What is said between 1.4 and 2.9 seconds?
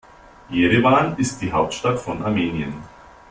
die Hauptstadt von Armenien.